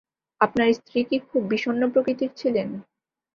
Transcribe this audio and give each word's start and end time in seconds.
আপনার 0.41 0.69
স্ত্রী 0.73 0.99
কি 1.03 1.17
খুব 1.27 1.41
বিষণ্ণ 1.51 1.81
প্রকৃতির 1.93 2.31
ছিলেন? 2.37 2.69